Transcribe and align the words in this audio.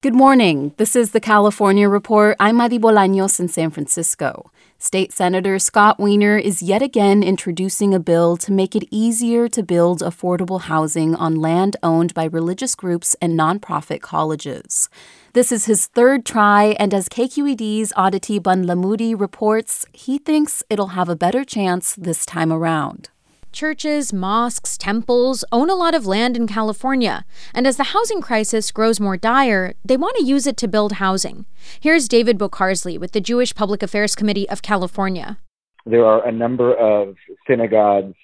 Good 0.00 0.14
morning. 0.14 0.74
This 0.76 0.94
is 0.94 1.10
the 1.10 1.18
California 1.18 1.88
Report. 1.88 2.36
I'm 2.38 2.58
Madi 2.58 2.78
Bolaños 2.78 3.40
in 3.40 3.48
San 3.48 3.70
Francisco. 3.70 4.52
State 4.78 5.12
Senator 5.12 5.58
Scott 5.58 5.98
Wiener 5.98 6.38
is 6.38 6.62
yet 6.62 6.82
again 6.82 7.24
introducing 7.24 7.92
a 7.92 7.98
bill 7.98 8.36
to 8.36 8.52
make 8.52 8.76
it 8.76 8.86
easier 8.92 9.48
to 9.48 9.60
build 9.64 10.00
affordable 10.00 10.60
housing 10.60 11.16
on 11.16 11.34
land 11.34 11.76
owned 11.82 12.14
by 12.14 12.26
religious 12.26 12.76
groups 12.76 13.16
and 13.20 13.36
nonprofit 13.36 14.00
colleges. 14.00 14.88
This 15.32 15.50
is 15.50 15.64
his 15.64 15.86
third 15.86 16.24
try, 16.24 16.76
and 16.78 16.94
as 16.94 17.08
KQED's 17.08 17.92
Adhiti 17.96 18.38
Bandlamudi 18.38 19.18
reports, 19.18 19.84
he 19.92 20.18
thinks 20.18 20.62
it'll 20.70 20.94
have 20.94 21.08
a 21.08 21.16
better 21.16 21.44
chance 21.44 21.96
this 21.96 22.24
time 22.24 22.52
around. 22.52 23.10
Churches, 23.52 24.12
mosques, 24.12 24.76
temples 24.76 25.42
own 25.50 25.70
a 25.70 25.74
lot 25.74 25.94
of 25.94 26.06
land 26.06 26.36
in 26.36 26.46
California, 26.46 27.24
and 27.54 27.66
as 27.66 27.76
the 27.76 27.84
housing 27.94 28.20
crisis 28.20 28.70
grows 28.70 29.00
more 29.00 29.16
dire, 29.16 29.74
they 29.84 29.96
want 29.96 30.16
to 30.16 30.24
use 30.24 30.46
it 30.46 30.56
to 30.58 30.68
build 30.68 30.92
housing. 30.92 31.46
Here's 31.80 32.08
David 32.08 32.38
Bocarsly 32.38 32.98
with 32.98 33.12
the 33.12 33.20
Jewish 33.20 33.54
Public 33.54 33.82
Affairs 33.82 34.14
Committee 34.14 34.48
of 34.50 34.60
California. 34.60 35.38
There 35.86 36.04
are 36.04 36.26
a 36.26 36.30
number 36.30 36.74
of 36.74 37.14
synagogues 37.48 38.14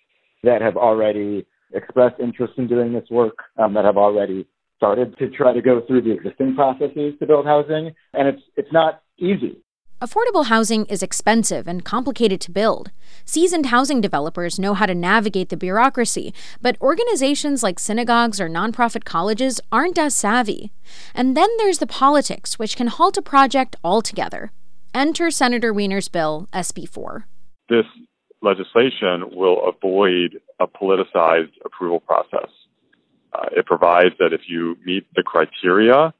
that 0.42 0.60
have 0.60 0.76
already 0.76 1.46
expressed 1.72 2.20
interest 2.20 2.52
in 2.58 2.68
doing 2.68 2.92
this 2.92 3.08
work, 3.10 3.36
um, 3.56 3.72
that 3.74 3.86
have 3.86 3.96
already 3.96 4.46
started 4.76 5.16
to 5.18 5.30
try 5.30 5.54
to 5.54 5.62
go 5.62 5.80
through 5.86 6.02
the 6.02 6.12
existing 6.12 6.54
processes 6.54 7.14
to 7.18 7.26
build 7.26 7.46
housing, 7.46 7.92
and 8.12 8.28
it's 8.28 8.42
it's 8.56 8.72
not 8.72 9.00
easy. 9.18 9.63
Affordable 10.04 10.44
housing 10.48 10.84
is 10.84 11.02
expensive 11.02 11.66
and 11.66 11.82
complicated 11.82 12.38
to 12.42 12.50
build. 12.50 12.90
Seasoned 13.24 13.66
housing 13.66 14.02
developers 14.02 14.58
know 14.58 14.74
how 14.74 14.84
to 14.84 14.94
navigate 14.94 15.48
the 15.48 15.56
bureaucracy, 15.56 16.34
but 16.60 16.76
organizations 16.82 17.62
like 17.62 17.78
synagogues 17.78 18.38
or 18.38 18.46
nonprofit 18.46 19.04
colleges 19.04 19.62
aren't 19.72 19.96
as 19.96 20.14
savvy. 20.14 20.70
And 21.14 21.34
then 21.34 21.48
there's 21.56 21.78
the 21.78 21.86
politics, 21.86 22.58
which 22.58 22.76
can 22.76 22.88
halt 22.88 23.16
a 23.16 23.22
project 23.22 23.76
altogether. 23.82 24.52
Enter 24.92 25.30
Senator 25.30 25.72
Wiener's 25.72 26.08
bill, 26.08 26.48
SB 26.52 26.86
4. 26.86 27.24
This 27.70 27.86
legislation 28.42 29.30
will 29.32 29.66
avoid 29.66 30.38
a 30.60 30.66
politicized 30.66 31.54
approval 31.64 32.00
process. 32.00 32.50
Uh, 33.32 33.46
it 33.56 33.64
provides 33.64 34.14
that 34.18 34.34
if 34.34 34.42
you 34.48 34.76
meet 34.84 35.06
the 35.16 35.22
criteria, 35.22 36.12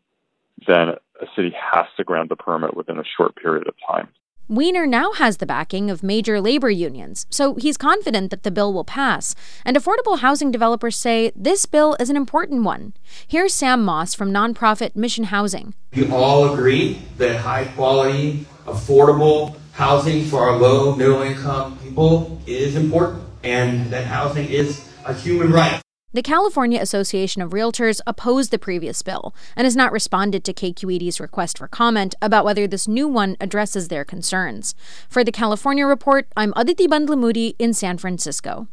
then 0.67 0.95
a 1.25 1.31
city 1.35 1.55
has 1.73 1.87
to 1.97 2.05
grant 2.05 2.29
the 2.29 2.37
permit 2.37 2.77
within 2.77 2.99
a 2.99 3.05
short 3.17 3.37
period 3.37 3.67
of 3.67 3.75
time. 3.89 4.09
Wiener 4.47 4.87
now 4.87 5.13
has 5.13 5.39
the 5.39 5.47
backing 5.47 5.91
of 5.91 6.03
major 6.03 6.39
labor 6.39 6.69
unions, 6.69 7.25
so 7.31 7.55
he's 7.55 7.79
confident 7.79 8.31
that 8.31 8.43
the 8.43 8.51
bill 8.51 8.75
will 8.75 8.85
pass. 8.85 9.35
And 9.65 9.75
affordable 9.75 10.19
housing 10.19 10.51
developers 10.51 10.99
say 10.99 11.33
this 11.35 11.65
bill 11.65 11.97
is 11.99 12.11
an 12.11 12.17
important 12.17 12.63
one. 12.63 12.93
Here's 13.27 13.55
Sam 13.55 13.83
Moss 13.83 14.13
from 14.13 14.31
nonprofit 14.31 14.95
Mission 14.95 15.25
Housing. 15.25 15.73
We 15.97 16.11
all 16.11 16.53
agree 16.53 17.01
that 17.17 17.37
high 17.37 17.65
quality, 17.75 18.47
affordable 18.67 19.57
housing 19.73 20.27
for 20.27 20.41
our 20.41 20.59
low, 20.59 20.95
middle 20.95 21.23
income 21.23 21.79
people 21.79 22.43
is 22.47 22.77
important, 22.77 23.25
and 23.43 23.91
that 23.93 24.05
housing 24.05 24.47
is 24.49 24.87
a 25.07 25.15
human 25.15 25.53
right. 25.53 25.84
The 26.15 26.23
California 26.23 26.81
Association 26.81 27.43
of 27.43 27.51
Realtors 27.51 28.01
opposed 28.07 28.53
the 28.53 28.59
previous 28.59 29.03
bill 29.03 29.35
and 29.57 29.65
has 29.65 29.75
not 29.75 29.91
responded 29.91 30.45
to 30.45 30.55
KQED's 30.55 31.19
request 31.19 31.59
for 31.59 31.67
comment 31.67 32.15
about 32.23 32.45
whether 32.45 32.69
this 32.69 32.87
new 32.87 33.09
one 33.09 33.37
addresses 33.41 33.89
their 33.89 34.05
concerns. 34.05 34.77
For 35.09 35.25
the 35.25 35.33
California 35.33 35.85
Report, 35.85 36.29
I'm 36.37 36.53
Adhiti 36.55 36.87
Bandlamudi 36.87 37.57
in 37.59 37.75
San 37.75 37.99
Francisco. 37.99 38.69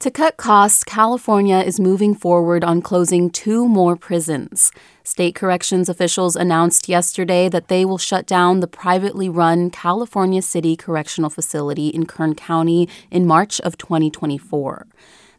To 0.00 0.10
cut 0.10 0.36
costs, 0.36 0.84
California 0.84 1.56
is 1.60 1.80
moving 1.80 2.14
forward 2.14 2.62
on 2.62 2.82
closing 2.82 3.30
two 3.30 3.66
more 3.66 3.96
prisons. 3.96 4.70
State 5.02 5.34
corrections 5.34 5.88
officials 5.88 6.36
announced 6.36 6.86
yesterday 6.86 7.48
that 7.48 7.68
they 7.68 7.86
will 7.86 7.96
shut 7.96 8.26
down 8.26 8.60
the 8.60 8.68
privately 8.68 9.30
run 9.30 9.70
California 9.70 10.42
City 10.42 10.76
Correctional 10.76 11.30
Facility 11.30 11.88
in 11.88 12.04
Kern 12.04 12.34
County 12.34 12.90
in 13.10 13.26
March 13.26 13.58
of 13.62 13.78
2024. 13.78 14.86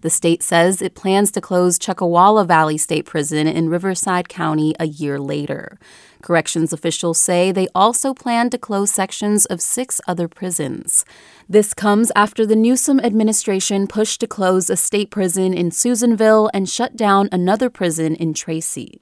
The 0.02 0.10
state 0.10 0.42
says 0.42 0.82
it 0.82 0.96
plans 0.96 1.30
to 1.32 1.42
close 1.42 1.78
Chuckawalla 1.78 2.48
Valley 2.48 2.78
State 2.78 3.06
Prison 3.06 3.48
in 3.48 3.70
Riverside 3.70 4.30
County 4.30 4.74
a 4.80 4.88
year 4.88 5.20
later. 5.20 5.78
Corrections 6.22 6.72
officials 6.72 7.20
say 7.20 7.52
they 7.52 7.68
also 7.76 8.14
plan 8.14 8.50
to 8.50 8.58
close 8.58 8.92
sections 8.92 9.46
of 9.46 9.62
six 9.62 10.00
other 10.08 10.28
prisons. 10.28 11.04
This 11.50 11.74
comes 11.74 12.12
after 12.16 12.46
the 12.46 12.56
Newsom 12.56 13.00
administration 13.02 13.88
pushed 13.88 14.22
to 14.22 14.28
close 14.28 14.70
a 14.70 14.78
state 14.78 15.12
prison 15.12 15.54
in 15.54 15.72
Susanville 15.72 16.50
and 16.54 16.70
shut 16.70 16.96
down 16.96 17.28
another 17.32 17.70
prison 17.70 18.16
in 18.16 18.34
Tracy. 18.34 19.02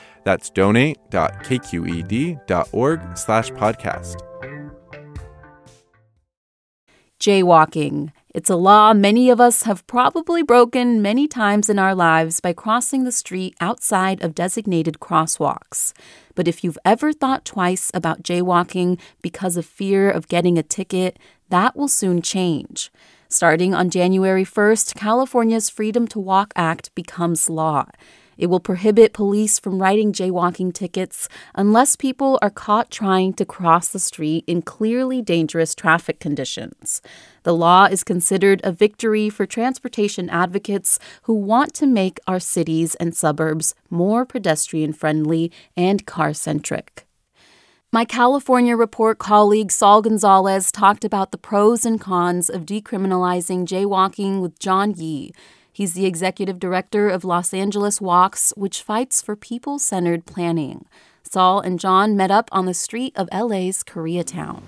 That's 0.23 0.49
donate.kqed.org 0.49 3.17
slash 3.17 3.51
podcast. 3.51 4.15
Jaywalking. 7.19 8.11
It's 8.33 8.49
a 8.49 8.55
law 8.55 8.93
many 8.93 9.29
of 9.29 9.41
us 9.41 9.63
have 9.63 9.85
probably 9.87 10.41
broken 10.41 11.01
many 11.01 11.27
times 11.27 11.69
in 11.69 11.77
our 11.77 11.93
lives 11.93 12.39
by 12.39 12.53
crossing 12.53 13.03
the 13.03 13.11
street 13.11 13.55
outside 13.59 14.23
of 14.23 14.33
designated 14.33 14.99
crosswalks. 14.99 15.91
But 16.33 16.47
if 16.47 16.63
you've 16.63 16.77
ever 16.85 17.11
thought 17.11 17.43
twice 17.43 17.91
about 17.93 18.23
jaywalking 18.23 18.99
because 19.21 19.57
of 19.57 19.65
fear 19.65 20.09
of 20.09 20.29
getting 20.29 20.57
a 20.57 20.63
ticket, 20.63 21.19
that 21.49 21.75
will 21.75 21.89
soon 21.89 22.21
change. 22.21 22.89
Starting 23.27 23.73
on 23.73 23.89
January 23.89 24.45
1st, 24.45 24.95
California's 24.95 25.69
Freedom 25.69 26.07
to 26.07 26.19
Walk 26.19 26.53
Act 26.55 26.95
becomes 26.95 27.49
law. 27.49 27.85
It 28.41 28.49
will 28.49 28.59
prohibit 28.59 29.13
police 29.13 29.59
from 29.59 29.79
writing 29.79 30.11
jaywalking 30.11 30.73
tickets 30.73 31.29
unless 31.53 31.95
people 31.95 32.39
are 32.41 32.49
caught 32.49 32.89
trying 32.89 33.33
to 33.33 33.45
cross 33.45 33.89
the 33.89 33.99
street 33.99 34.43
in 34.47 34.63
clearly 34.63 35.21
dangerous 35.21 35.75
traffic 35.75 36.19
conditions. 36.19 37.03
The 37.43 37.53
law 37.53 37.85
is 37.85 38.03
considered 38.03 38.59
a 38.63 38.71
victory 38.71 39.29
for 39.29 39.45
transportation 39.45 40.27
advocates 40.27 40.97
who 41.23 41.35
want 41.35 41.75
to 41.75 41.85
make 41.85 42.19
our 42.25 42.39
cities 42.39 42.95
and 42.95 43.15
suburbs 43.15 43.75
more 43.91 44.25
pedestrian 44.25 44.91
friendly 44.91 45.51
and 45.77 46.07
car 46.07 46.33
centric. 46.33 47.05
My 47.91 48.05
California 48.05 48.75
Report 48.75 49.19
colleague 49.19 49.71
Saul 49.71 50.01
Gonzalez 50.01 50.71
talked 50.71 51.05
about 51.05 51.31
the 51.31 51.37
pros 51.37 51.85
and 51.85 52.01
cons 52.01 52.49
of 52.49 52.65
decriminalizing 52.65 53.67
jaywalking 53.67 54.41
with 54.41 54.57
John 54.57 54.95
Yi. 54.97 55.31
He's 55.81 55.93
the 55.93 56.05
executive 56.05 56.59
director 56.59 57.09
of 57.09 57.25
Los 57.25 57.55
Angeles 57.55 57.99
Walks, 57.99 58.53
which 58.55 58.83
fights 58.83 59.19
for 59.19 59.35
people 59.35 59.79
centered 59.79 60.27
planning. 60.27 60.85
Saul 61.23 61.59
and 61.59 61.79
John 61.79 62.15
met 62.15 62.29
up 62.29 62.49
on 62.51 62.67
the 62.67 62.75
street 62.75 63.13
of 63.15 63.27
LA's 63.33 63.83
Koreatown. 63.83 64.61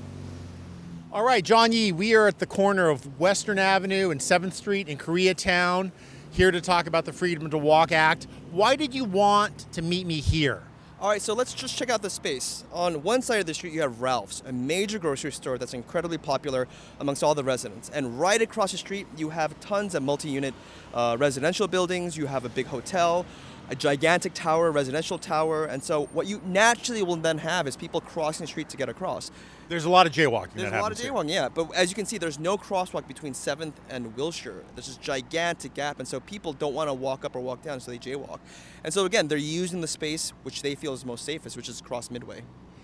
All 1.11 1.23
right, 1.23 1.43
John 1.43 1.71
Yi, 1.71 1.91
we 1.91 2.15
are 2.15 2.25
at 2.25 2.39
the 2.39 2.47
corner 2.47 2.89
of 2.89 3.19
Western 3.19 3.59
Avenue 3.59 4.09
and 4.09 4.19
7th 4.19 4.53
Street 4.53 4.89
in 4.89 4.97
Koreatown, 4.97 5.91
here 6.31 6.49
to 6.49 6.59
talk 6.59 6.87
about 6.87 7.05
the 7.05 7.13
Freedom 7.13 7.47
to 7.51 7.59
Walk 7.59 7.91
Act. 7.91 8.25
Why 8.49 8.75
did 8.75 8.95
you 8.95 9.05
want 9.05 9.71
to 9.73 9.83
meet 9.83 10.07
me 10.07 10.19
here? 10.19 10.63
All 11.03 11.09
right, 11.09 11.21
so 11.21 11.33
let's 11.33 11.53
just 11.53 11.77
check 11.77 11.89
out 11.89 12.01
the 12.01 12.09
space. 12.09 12.63
On 12.71 13.03
one 13.03 13.21
side 13.21 13.41
of 13.41 13.45
the 13.45 13.53
street, 13.53 13.73
you 13.73 13.81
have 13.81 13.99
Ralph's, 13.99 14.41
a 14.45 14.53
major 14.53 14.99
grocery 14.99 15.33
store 15.33 15.57
that's 15.57 15.73
incredibly 15.73 16.17
popular 16.17 16.65
amongst 17.01 17.25
all 17.25 17.35
the 17.35 17.43
residents. 17.43 17.89
And 17.89 18.17
right 18.17 18.41
across 18.41 18.71
the 18.71 18.77
street, 18.77 19.05
you 19.17 19.29
have 19.29 19.59
tons 19.59 19.95
of 19.95 20.03
multi 20.03 20.29
unit 20.29 20.53
uh, 20.93 21.17
residential 21.19 21.67
buildings, 21.67 22.15
you 22.15 22.25
have 22.27 22.45
a 22.45 22.49
big 22.49 22.67
hotel, 22.67 23.25
a 23.69 23.75
gigantic 23.75 24.33
tower, 24.33 24.67
a 24.67 24.71
residential 24.71 25.17
tower. 25.17 25.65
And 25.65 25.83
so, 25.83 26.05
what 26.07 26.27
you 26.27 26.41
naturally 26.45 27.03
will 27.03 27.15
then 27.15 27.37
have 27.39 27.67
is 27.67 27.75
people 27.75 28.01
crossing 28.01 28.43
the 28.43 28.47
street 28.47 28.69
to 28.69 28.77
get 28.77 28.89
across. 28.89 29.31
There's 29.69 29.85
a 29.85 29.89
lot 29.89 30.05
of 30.05 30.13
jaywalking. 30.13 30.53
There's 30.55 30.71
a 30.71 30.81
lot 30.81 30.91
of 30.91 30.97
jaywalking, 30.97 31.31
yeah. 31.31 31.49
But 31.49 31.73
as 31.73 31.89
you 31.89 31.95
can 31.95 32.05
see, 32.05 32.17
there's 32.17 32.37
no 32.37 32.57
crosswalk 32.57 33.07
between 33.07 33.33
7th 33.33 33.73
and 33.89 34.15
Wilshire. 34.15 34.63
There's 34.75 34.87
this 34.87 34.97
gigantic 34.97 35.73
gap, 35.73 35.99
and 35.99 36.07
so 36.07 36.19
people 36.19 36.53
don't 36.53 36.73
want 36.73 36.89
to 36.89 36.93
walk 36.93 37.23
up 37.25 37.35
or 37.35 37.39
walk 37.39 37.61
down, 37.61 37.79
so 37.79 37.89
they 37.91 37.97
jaywalk. 37.97 38.39
And 38.83 38.93
so 38.93 39.05
again, 39.05 39.27
they're 39.27 39.37
using 39.37 39.81
the 39.81 39.87
space 39.87 40.33
which 40.43 40.61
they 40.61 40.75
feel 40.75 40.93
is 40.93 41.05
most 41.05 41.25
safest, 41.25 41.55
which 41.55 41.69
is 41.69 41.79
across 41.79 42.11
Midway. 42.11 42.43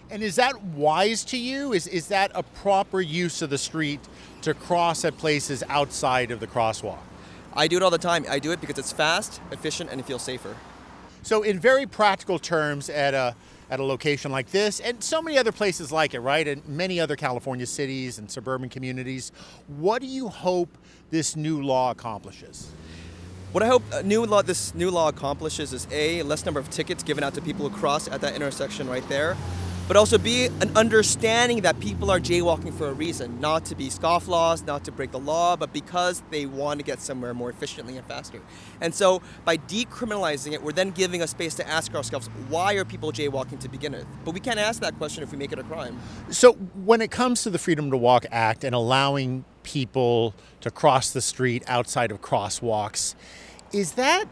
And 0.10 0.24
is 0.24 0.38
that 0.38 0.64
wise 0.64 1.24
to 1.26 1.38
you? 1.38 1.74
Is 1.74 1.86
is 1.86 2.08
that 2.08 2.32
a 2.34 2.42
proper 2.42 3.00
use 3.00 3.44
of 3.44 3.52
the 3.52 3.60
street 3.60 4.00
to 4.42 4.56
cross 4.56 5.06
at 5.06 5.18
places 5.18 5.64
outside 5.70 6.32
of 6.32 6.40
the 6.40 6.48
crosswalk? 6.48 6.98
I 7.54 7.68
do 7.68 7.78
it 7.78 7.84
all 7.84 7.92
the 7.92 7.98
time. 7.98 8.26
I 8.30 8.40
do 8.40 8.52
it 8.52 8.62
because 8.62 8.80
it's 8.80 8.92
fast, 8.92 9.42
efficient, 9.52 9.92
and 9.92 10.00
it 10.00 10.06
feels 10.06 10.22
safer. 10.22 10.56
So, 11.22 11.44
in 11.44 11.60
very 11.60 11.86
practical 11.86 12.40
terms, 12.40 12.90
at 12.90 13.14
a 13.14 13.36
at 13.70 13.80
a 13.80 13.84
location 13.84 14.32
like 14.32 14.50
this 14.52 14.80
and 14.80 15.04
so 15.04 15.22
many 15.22 15.38
other 15.38 15.52
places 15.52 15.92
like 15.92 16.14
it, 16.14 16.20
right? 16.22 16.48
And 16.48 16.68
many 16.68 17.00
other 17.00 17.16
California 17.16 17.66
cities 17.66 18.18
and 18.18 18.30
suburban 18.30 18.70
communities. 18.70 19.32
What 19.68 20.02
do 20.02 20.08
you 20.08 20.28
hope 20.28 20.78
this 21.12 21.36
new 21.36 21.62
law 21.62 21.92
accomplishes? 21.92 22.72
What 23.52 23.64
I 23.64 23.68
hope 23.68 23.84
uh, 23.92 24.02
new 24.02 24.26
law, 24.26 24.42
this 24.42 24.76
new 24.76 24.92
law 24.92 25.10
accomplishes 25.10 25.74
is 25.74 25.88
a 25.92 26.22
less 26.24 26.46
number 26.46 26.60
of 26.60 26.70
tickets 26.70 27.04
given 27.04 27.24
out 27.24 27.34
to 27.36 27.42
people 27.42 27.68
who 27.68 27.76
cross 27.76 28.08
at 28.08 28.22
that 28.22 28.36
intersection 28.36 28.88
right 28.88 29.08
there, 29.10 29.36
but 29.90 29.98
also 29.98 30.20
be 30.20 30.46
an 30.46 30.72
understanding 30.78 31.62
that 31.62 31.80
people 31.80 32.12
are 32.12 32.20
jaywalking 32.20 32.72
for 32.72 32.90
a 32.90 32.94
reason, 32.94 33.42
not 33.42 33.66
to 33.66 33.74
be 33.74 33.88
scofflaws, 33.88 34.64
not 34.68 34.86
to 34.86 34.92
break 34.92 35.10
the 35.10 35.20
law, 35.20 35.56
but 35.56 35.74
because 35.74 36.22
they 36.30 36.46
want 36.46 36.80
to 36.80 36.86
get 36.86 37.02
somewhere 37.02 37.34
more 37.34 37.50
efficiently 37.50 37.98
and 37.98 38.06
faster. 38.06 38.40
And 38.82 38.94
so 38.94 39.24
by 39.46 39.58
decriminalizing 39.58 40.54
it, 40.54 40.62
we're 40.62 40.74
then 40.74 40.92
giving 40.92 41.24
a 41.24 41.28
space 41.28 41.56
to 41.56 41.68
ask 41.68 41.96
ourselves, 41.96 42.28
why 42.50 42.76
are 42.76 42.86
people 42.86 43.12
jaywalking 43.12 43.60
to 43.62 43.68
begin 43.68 43.94
with? 43.94 44.06
But 44.24 44.36
we 44.36 44.40
can't 44.40 44.60
ask 44.60 44.80
that 44.82 44.96
question 45.00 45.24
if 45.24 45.32
we 45.32 45.40
make 45.40 45.52
it 45.52 45.58
a 45.58 45.64
crime. 45.64 46.00
So 46.30 46.54
when 46.54 47.02
it 47.02 47.10
comes 47.10 47.42
to 47.42 47.50
the 47.50 47.58
Freedom 47.58 47.90
to 47.90 47.98
Walk 47.98 48.28
Act 48.30 48.64
and 48.64 48.76
allowing 48.76 49.44
people 49.64 50.36
to 50.62 50.70
cross 50.70 51.10
the 51.10 51.22
street 51.22 51.64
outside 51.66 52.12
of 52.12 52.22
crosswalks, 52.22 53.16
is 53.74 53.94
that 53.94 54.26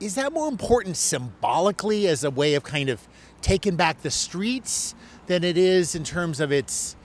is 0.00 0.16
that 0.16 0.32
more 0.32 0.48
important 0.48 0.96
symbolically 0.96 2.08
as 2.08 2.24
a 2.24 2.30
way 2.30 2.54
of 2.54 2.64
kind 2.64 2.88
of 2.88 3.06
taking 3.44 3.76
back 3.76 4.00
the 4.00 4.10
streets 4.10 4.94
than 5.26 5.44
it 5.44 5.58
is 5.58 5.94
in 5.94 6.02
terms 6.02 6.40
of 6.40 6.50
its 6.50 6.96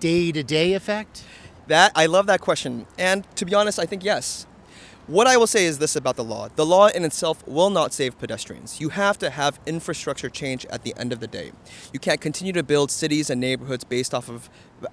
day 0.00 0.32
to 0.32 0.42
day 0.42 0.74
effect? 0.74 1.22
That 1.68 1.92
I 1.94 2.06
love 2.06 2.26
that 2.26 2.40
question. 2.40 2.86
And 2.98 3.24
to 3.36 3.44
be 3.44 3.54
honest, 3.54 3.78
I 3.78 3.86
think 3.86 4.02
yes. 4.02 4.44
What 5.06 5.26
I 5.26 5.36
will 5.36 5.46
say 5.46 5.64
is 5.64 5.78
this 5.78 5.96
about 5.96 6.16
the 6.16 6.24
law 6.24 6.48
the 6.56 6.66
law 6.66 6.88
in 6.88 7.04
itself 7.04 7.46
will 7.46 7.70
not 7.70 7.92
save 7.92 8.18
pedestrians. 8.18 8.80
You 8.80 8.88
have 8.88 9.18
to 9.20 9.30
have 9.30 9.60
infrastructure 9.66 10.28
change 10.28 10.66
at 10.66 10.82
the 10.82 10.94
end 10.96 11.12
of 11.12 11.20
the 11.20 11.28
day. 11.28 11.52
You 11.92 12.00
can't 12.00 12.20
continue 12.20 12.52
to 12.54 12.64
build 12.64 12.90
cities 12.90 13.30
and 13.30 13.40
neighborhoods 13.40 13.84
based 13.84 14.12
off 14.12 14.28
of 14.28 14.50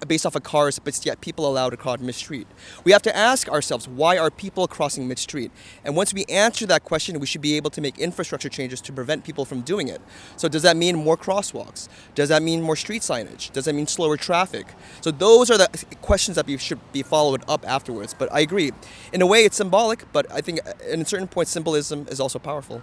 based 0.08 0.26
off 0.26 0.36
of 0.36 0.44
cars, 0.44 0.80
but 0.80 1.06
yet 1.06 1.22
people 1.22 1.48
allowed 1.48 1.70
to 1.72 1.78
cross 1.78 2.00
mid-street. 2.00 2.48
We 2.84 2.92
have 2.92 3.02
to 3.04 3.16
ask 3.16 3.50
ourselves, 3.50 3.88
why 3.88 4.18
are 4.18 4.32
people 4.32 4.68
crossing 4.68 5.08
mid-street? 5.08 5.52
And 5.84 5.96
once 5.96 6.14
we 6.14 6.26
answer 6.26 6.66
that 6.68 6.84
question, 6.84 7.20
we 7.20 7.26
should 7.26 7.42
be 7.42 7.56
able 7.56 7.70
to 7.72 7.82
make 7.82 7.98
infrastructure 7.98 8.50
changes 8.50 8.82
to 8.82 8.94
prevent 8.94 9.24
people 9.24 9.46
from 9.46 9.62
doing 9.62 9.88
it. 9.88 10.02
So 10.38 10.48
does 10.48 10.64
that 10.64 10.78
mean 10.78 10.96
more 10.96 11.18
crosswalks? 11.18 11.88
Does 12.16 12.30
that 12.30 12.42
mean 12.42 12.62
more 12.62 12.76
street 12.76 13.02
signage? 13.02 13.52
Does 13.52 13.66
that 13.66 13.74
mean 13.74 13.88
slower 13.88 14.18
traffic? 14.18 14.68
So 15.02 15.12
those 15.12 15.52
are 15.52 15.58
the 15.58 15.68
questions 16.02 16.36
that 16.36 16.46
should 16.60 16.80
be 16.92 17.04
followed 17.04 17.44
up 17.48 17.68
afterwards. 17.68 18.14
But 18.14 18.32
I 18.32 18.40
agree. 18.40 18.72
In 19.14 19.22
a 19.22 19.28
way, 19.28 19.46
it's 19.46 19.58
symbolic, 19.58 20.12
but 20.14 20.32
I 20.32 20.42
think 20.42 20.60
uh, 20.66 20.74
in 20.90 21.02
a 21.02 21.06
certain 21.06 21.28
point, 21.28 21.48
symbolism 21.48 22.08
is 22.10 22.20
also 22.20 22.40
powerful 22.40 22.82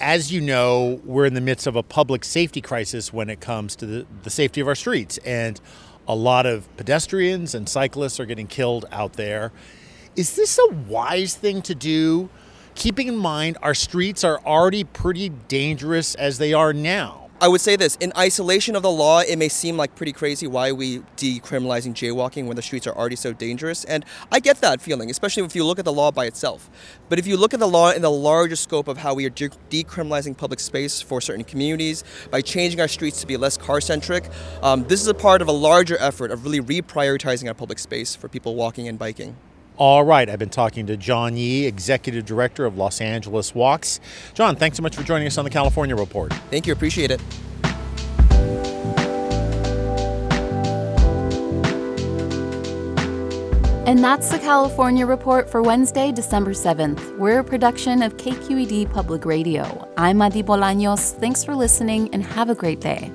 as 0.00 0.32
you 0.32 0.40
know, 0.40 1.00
we're 1.04 1.26
in 1.26 1.34
the 1.34 1.40
midst 1.40 1.66
of 1.66 1.76
a 1.76 1.82
public 1.82 2.24
safety 2.24 2.60
crisis 2.60 3.12
when 3.12 3.28
it 3.28 3.40
comes 3.40 3.76
to 3.76 3.86
the, 3.86 4.06
the 4.22 4.30
safety 4.30 4.60
of 4.60 4.68
our 4.68 4.74
streets. 4.74 5.18
And 5.18 5.60
a 6.06 6.14
lot 6.14 6.46
of 6.46 6.74
pedestrians 6.76 7.54
and 7.54 7.68
cyclists 7.68 8.18
are 8.18 8.26
getting 8.26 8.46
killed 8.46 8.86
out 8.90 9.14
there. 9.14 9.52
Is 10.16 10.36
this 10.36 10.58
a 10.58 10.74
wise 10.74 11.34
thing 11.34 11.62
to 11.62 11.74
do, 11.74 12.28
keeping 12.74 13.08
in 13.08 13.16
mind 13.16 13.58
our 13.62 13.74
streets 13.74 14.24
are 14.24 14.40
already 14.44 14.84
pretty 14.84 15.28
dangerous 15.28 16.14
as 16.14 16.38
they 16.38 16.52
are 16.52 16.72
now? 16.72 17.27
I 17.40 17.46
would 17.46 17.60
say 17.60 17.76
this 17.76 17.94
in 18.00 18.12
isolation 18.18 18.74
of 18.74 18.82
the 18.82 18.90
law, 18.90 19.20
it 19.20 19.36
may 19.36 19.48
seem 19.48 19.76
like 19.76 19.94
pretty 19.94 20.10
crazy 20.12 20.48
why 20.48 20.72
we 20.72 20.98
decriminalizing 21.16 21.94
jaywalking 21.94 22.46
when 22.46 22.56
the 22.56 22.62
streets 22.62 22.84
are 22.88 22.96
already 22.96 23.14
so 23.14 23.32
dangerous. 23.32 23.84
And 23.84 24.04
I 24.32 24.40
get 24.40 24.60
that 24.60 24.80
feeling, 24.80 25.08
especially 25.08 25.44
if 25.44 25.54
you 25.54 25.64
look 25.64 25.78
at 25.78 25.84
the 25.84 25.92
law 25.92 26.10
by 26.10 26.24
itself. 26.24 26.68
But 27.08 27.20
if 27.20 27.28
you 27.28 27.36
look 27.36 27.54
at 27.54 27.60
the 27.60 27.68
law 27.68 27.92
in 27.92 28.02
the 28.02 28.10
larger 28.10 28.56
scope 28.56 28.88
of 28.88 28.98
how 28.98 29.14
we 29.14 29.24
are 29.24 29.30
de- 29.30 29.50
decriminalizing 29.70 30.36
public 30.36 30.58
space 30.58 31.00
for 31.00 31.20
certain 31.20 31.44
communities 31.44 32.02
by 32.32 32.42
changing 32.42 32.80
our 32.80 32.88
streets 32.88 33.20
to 33.20 33.26
be 33.28 33.36
less 33.36 33.56
car 33.56 33.80
centric, 33.80 34.28
um, 34.60 34.82
this 34.88 35.00
is 35.00 35.06
a 35.06 35.14
part 35.14 35.40
of 35.40 35.46
a 35.46 35.52
larger 35.52 35.96
effort 36.00 36.32
of 36.32 36.44
really 36.44 36.60
reprioritizing 36.60 37.46
our 37.46 37.54
public 37.54 37.78
space 37.78 38.16
for 38.16 38.28
people 38.28 38.56
walking 38.56 38.88
and 38.88 38.98
biking. 38.98 39.36
All 39.78 40.02
right, 40.02 40.28
I've 40.28 40.40
been 40.40 40.50
talking 40.50 40.88
to 40.88 40.96
John 40.96 41.36
Yi, 41.36 41.64
Executive 41.64 42.26
Director 42.26 42.66
of 42.66 42.76
Los 42.76 43.00
Angeles 43.00 43.54
Walks. 43.54 44.00
John, 44.34 44.56
thanks 44.56 44.76
so 44.76 44.82
much 44.82 44.96
for 44.96 45.04
joining 45.04 45.28
us 45.28 45.38
on 45.38 45.44
the 45.44 45.50
California 45.50 45.94
Report. 45.94 46.32
Thank 46.50 46.66
you, 46.66 46.72
appreciate 46.72 47.12
it. 47.12 47.20
And 53.86 54.02
that's 54.02 54.30
the 54.30 54.38
California 54.40 55.06
Report 55.06 55.48
for 55.48 55.62
Wednesday, 55.62 56.10
December 56.10 56.50
7th. 56.50 57.16
We're 57.16 57.38
a 57.38 57.44
production 57.44 58.02
of 58.02 58.16
KQED 58.16 58.92
Public 58.92 59.24
Radio. 59.24 59.88
I'm 59.96 60.20
Adi 60.20 60.42
Bolaños. 60.42 61.12
Thanks 61.12 61.44
for 61.44 61.54
listening 61.54 62.12
and 62.12 62.24
have 62.24 62.50
a 62.50 62.54
great 62.56 62.80
day. 62.80 63.12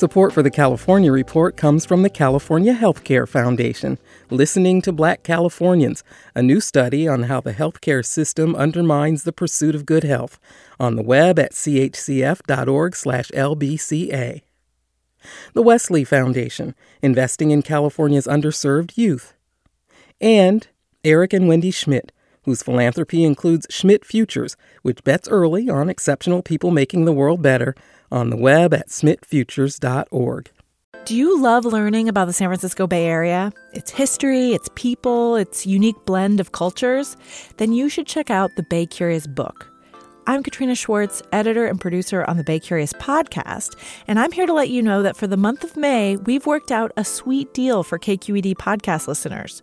Support 0.00 0.32
for 0.32 0.42
the 0.42 0.50
California 0.50 1.12
Report 1.12 1.58
comes 1.58 1.84
from 1.84 2.02
the 2.02 2.08
California 2.08 2.72
Healthcare 2.72 3.28
Foundation, 3.28 3.98
Listening 4.30 4.80
to 4.80 4.92
Black 4.92 5.22
Californians, 5.22 6.02
a 6.34 6.42
new 6.42 6.58
study 6.58 7.06
on 7.06 7.24
how 7.24 7.42
the 7.42 7.52
healthcare 7.52 8.02
system 8.02 8.56
undermines 8.56 9.24
the 9.24 9.32
pursuit 9.32 9.74
of 9.74 9.84
good 9.84 10.04
health, 10.04 10.40
on 10.78 10.96
the 10.96 11.02
web 11.02 11.38
at 11.38 11.52
chcf.org/lbca. 11.52 12.40
The 15.52 15.62
Wesley 15.62 16.04
Foundation, 16.04 16.74
investing 17.02 17.50
in 17.50 17.60
California's 17.60 18.26
underserved 18.26 18.96
youth. 18.96 19.34
And 20.18 20.66
Eric 21.04 21.34
and 21.34 21.46
Wendy 21.46 21.70
Schmidt, 21.70 22.10
whose 22.44 22.62
philanthropy 22.62 23.24
includes 23.24 23.66
Schmidt 23.70 24.04
Futures, 24.04 24.56
which 24.82 25.04
bets 25.04 25.28
early 25.28 25.68
on 25.68 25.88
exceptional 25.88 26.42
people 26.42 26.70
making 26.70 27.04
the 27.04 27.12
world 27.12 27.42
better 27.42 27.74
on 28.10 28.30
the 28.30 28.36
web 28.36 28.74
at 28.74 28.88
schmidtfutures.org. 28.88 30.50
Do 31.06 31.16
you 31.16 31.40
love 31.40 31.64
learning 31.64 32.08
about 32.08 32.26
the 32.26 32.32
San 32.32 32.48
Francisco 32.48 32.86
Bay 32.86 33.06
Area, 33.06 33.52
its 33.72 33.90
history, 33.90 34.52
its 34.52 34.68
people, 34.74 35.34
its 35.34 35.66
unique 35.66 35.96
blend 36.04 36.40
of 36.40 36.52
cultures? 36.52 37.16
Then 37.56 37.72
you 37.72 37.88
should 37.88 38.06
check 38.06 38.30
out 38.30 38.50
the 38.56 38.62
Bay 38.64 38.86
Curious 38.86 39.26
book. 39.26 39.70
I'm 40.26 40.42
Katrina 40.42 40.74
Schwartz, 40.74 41.22
editor 41.32 41.66
and 41.66 41.80
producer 41.80 42.24
on 42.28 42.36
the 42.36 42.44
Bay 42.44 42.60
Curious 42.60 42.92
podcast, 42.92 43.76
and 44.06 44.20
I'm 44.20 44.30
here 44.30 44.46
to 44.46 44.52
let 44.52 44.68
you 44.68 44.82
know 44.82 45.02
that 45.02 45.16
for 45.16 45.26
the 45.26 45.36
month 45.36 45.64
of 45.64 45.76
May, 45.76 46.16
we've 46.16 46.46
worked 46.46 46.70
out 46.70 46.92
a 46.96 47.04
sweet 47.04 47.52
deal 47.54 47.82
for 47.82 47.98
KQED 47.98 48.54
podcast 48.56 49.08
listeners. 49.08 49.62